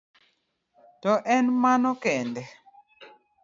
[1.03, 2.43] To en mano kende?